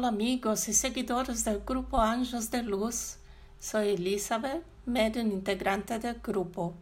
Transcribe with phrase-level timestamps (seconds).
[0.00, 3.18] Hola amigos y seguidores del grupo Anjos de Luz.
[3.58, 6.72] Soy Elizabeth, medio integrante del grupo,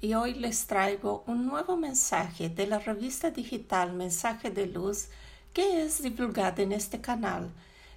[0.00, 5.08] y hoy les traigo un nuevo mensaje de la revista digital Mensaje de Luz
[5.52, 7.50] que es divulgada en este canal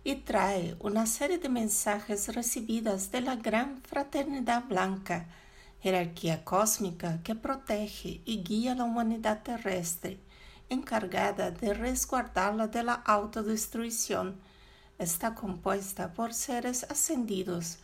[0.04, 5.26] y trae una serie de mensajes recibidas de la Gran Fraternidad Blanca,
[5.80, 10.20] jerarquía cósmica que protege y guía la humanidad terrestre,
[10.68, 14.36] encargada de resguardarla de la autodestrucción
[14.98, 17.78] está compuesta por seres ascendidos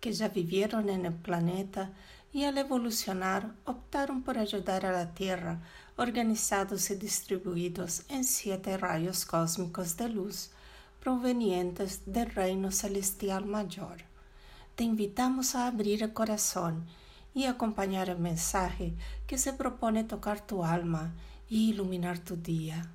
[0.00, 1.92] que ya vivieron en el planeta
[2.32, 5.60] y al evolucionar optaron por ayudar a la Tierra,
[5.96, 10.50] organizados y distribuidos en siete rayos cósmicos de luz
[11.00, 13.98] provenientes del reino celestial mayor.
[14.74, 16.84] Te invitamos a abrir el corazón
[17.34, 18.94] y acompañar el mensaje
[19.26, 21.12] que se propone tocar tu alma
[21.48, 22.90] y iluminar tu día.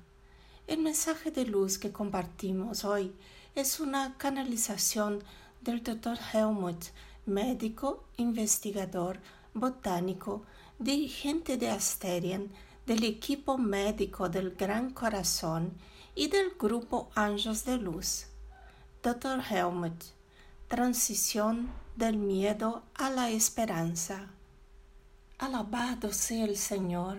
[0.66, 3.12] El mensaje de luz que compartimos hoy
[3.54, 5.22] es una canalización
[5.60, 6.18] del Dr.
[6.32, 6.86] Helmut,
[7.26, 9.18] médico, investigador,
[9.54, 10.44] botánico,
[10.78, 12.48] dirigente de Asterian,
[12.86, 15.72] del equipo médico del Gran Corazón
[16.14, 18.26] y del grupo Ángeles de Luz.
[19.02, 19.42] Dr.
[19.50, 20.04] Helmut,
[20.68, 24.28] transición del miedo a la esperanza.
[25.38, 27.18] Alabado sea el Señor.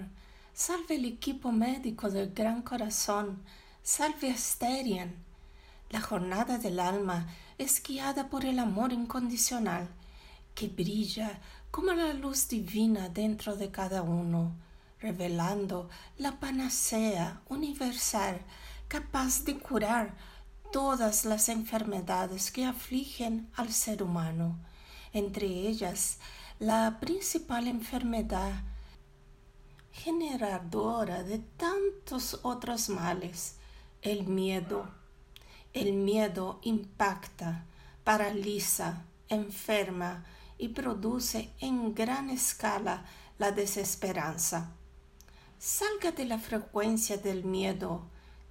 [0.54, 3.42] Salve el equipo médico del Gran Corazón.
[3.84, 5.31] Salve Asterian
[5.92, 9.90] la jornada del alma es guiada por el amor incondicional
[10.56, 14.56] que brilla como la luz divina dentro de cada uno,
[15.00, 18.40] revelando la panacea universal
[18.88, 20.16] capaz de curar
[20.72, 24.60] todas las enfermedades que afligen al ser humano,
[25.12, 26.20] entre ellas
[26.60, 28.64] la principal enfermedad
[29.92, 33.58] generadora de tantos otros males,
[34.02, 35.01] el miedo
[35.74, 37.66] el miedo impacta,
[38.04, 40.26] paraliza, enferma
[40.58, 43.06] y produce en gran escala
[43.38, 44.72] la desesperanza.
[45.58, 48.04] Salga de la frecuencia del miedo,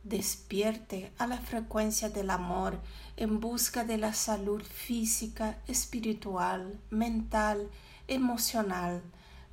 [0.02, 2.80] despierte a la frecuencia del amor
[3.16, 7.68] en busca de la salud física, espiritual, mental,
[8.08, 9.02] emocional,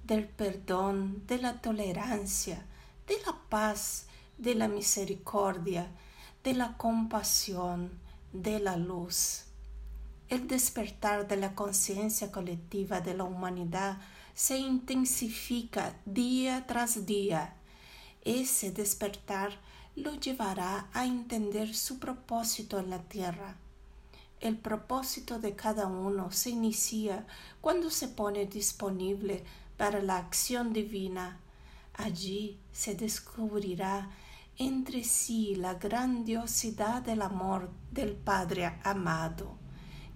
[0.04, 2.66] del perdón, de la tolerancia,
[3.08, 4.06] de la paz,
[4.38, 5.92] de la misericordia,
[6.48, 7.92] de la compasión,
[8.32, 9.44] de la luz.
[10.30, 13.98] El despertar de la conciencia colectiva de la humanidad
[14.34, 17.54] se intensifica día tras día.
[18.24, 19.60] Ese despertar
[19.98, 23.58] lo llevará a entender su propósito en la tierra.
[24.40, 27.28] El propósito de cada uno se inicia
[27.60, 29.44] cuando se pone disponible
[29.76, 31.42] para la acción divina.
[31.94, 34.10] Allí se descubrirá
[34.60, 39.56] entre sí la grandiosidad del amor del Padre amado,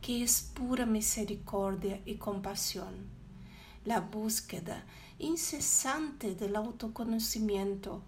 [0.01, 3.07] que es pura misericordia y compasión.
[3.85, 4.83] La búsqueda
[5.19, 8.01] incesante del autoconocimiento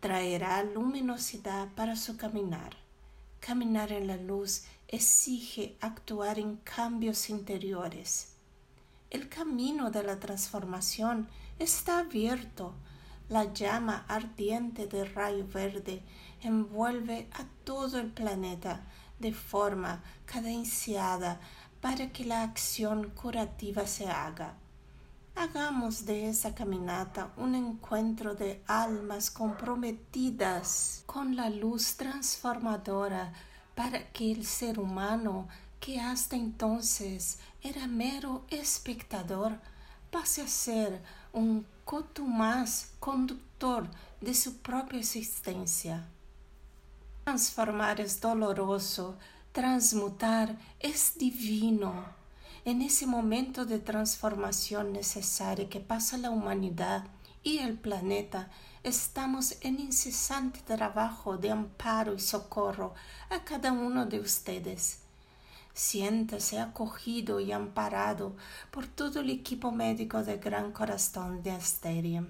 [0.00, 2.76] traerá luminosidad para su caminar.
[3.38, 8.32] Caminar en la luz exige actuar en cambios interiores.
[9.10, 11.28] El camino de la transformación
[11.58, 12.74] está abierto
[13.28, 16.02] la llama ardiente del rayo verde
[16.42, 18.86] envuelve a todo el planeta
[19.18, 21.40] de forma cadenciada
[21.80, 24.54] para que la acción curativa se haga.
[25.36, 33.32] Hagamos de esa caminata un encuentro de almas comprometidas con la luz transformadora
[33.76, 35.46] para que el ser humano,
[35.78, 39.60] que hasta entonces era mero espectador,
[40.10, 41.00] pase a ser
[41.32, 41.64] un
[42.26, 43.88] más conductor
[44.20, 46.06] de su propia existencia.
[47.24, 49.16] Transformar es doloroso,
[49.52, 52.04] transmutar es divino.
[52.66, 57.04] En ese momento de transformación necesaria que pasa la humanidad
[57.42, 58.50] y el planeta,
[58.82, 62.92] estamos en incesante trabajo de amparo y socorro
[63.30, 65.07] a cada uno de ustedes
[65.78, 68.34] siéntase acogido y amparado
[68.72, 72.26] por todo el equipo médico del Gran Corazón de Asterium.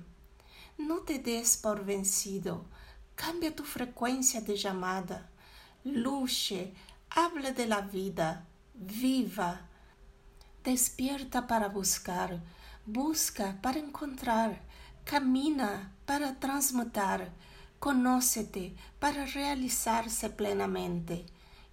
[0.76, 2.66] No te des por vencido,
[3.14, 5.30] cambia tu frecuencia de llamada,
[5.82, 6.74] luche,
[7.08, 9.62] habla de la vida, viva,
[10.62, 12.42] despierta para buscar,
[12.84, 14.60] busca para encontrar,
[15.04, 17.32] camina para transmutar,
[17.78, 21.24] conócete para realizarse plenamente.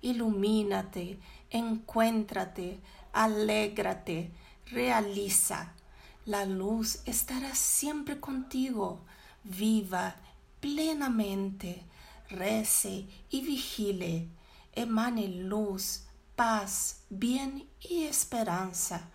[0.02, 1.20] Ilumínate,
[1.56, 2.80] encuéntrate,
[3.14, 4.32] alégrate,
[4.68, 5.74] realiza.
[6.26, 9.06] La luz estará siempre contigo,
[9.44, 10.16] viva
[10.60, 11.84] plenamente,
[12.30, 14.28] rece y vigile.
[14.74, 16.04] emane luz,
[16.36, 19.10] paz, bien y esperanza.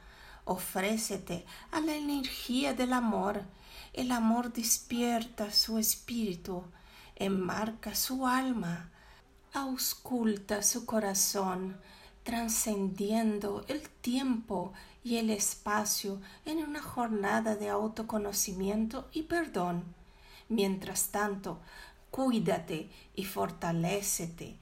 [0.45, 3.43] Ofrécete a la energía del amor.
[3.93, 6.65] El amor despierta su espíritu,
[7.17, 8.91] enmarca su alma,
[9.53, 11.77] ausculta su corazón,
[12.23, 14.73] trascendiendo el tiempo
[15.03, 19.85] y el espacio en una jornada de autoconocimiento y perdón.
[20.49, 21.61] Mientras tanto,
[22.11, 24.59] cuídate y fortalécete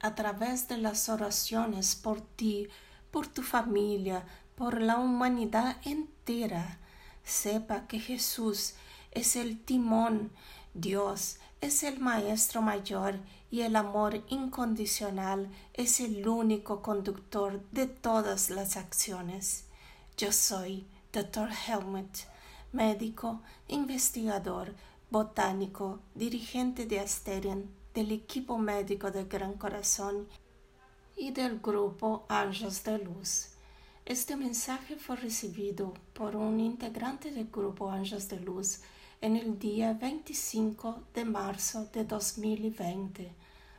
[0.00, 2.68] a través de las oraciones por ti,
[3.10, 4.24] por tu familia,
[4.54, 6.78] por la humanidad entera.
[7.24, 8.74] Sepa que Jesús
[9.10, 10.30] es el timón,
[10.74, 13.18] Dios es el Maestro Mayor
[13.50, 19.64] y el amor incondicional es el único conductor de todas las acciones.
[20.16, 21.48] Yo soy Dr.
[21.50, 22.18] Helmut,
[22.72, 24.74] médico, investigador,
[25.10, 30.28] botánico, dirigente de Asterian, del equipo médico del Gran Corazón
[31.16, 33.48] y del grupo Ángeles de Luz.
[34.04, 38.82] Este mensaje fue recibido por un integrante del grupo Ángeles de Luz
[39.20, 43.32] en el día 25 de marzo de 2020.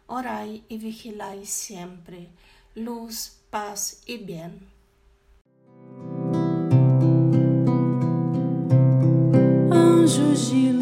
[0.08, 2.30] Oráis y vigiláis siempre.
[2.76, 4.68] Luz, paz y bien.
[9.72, 10.77] Anjos de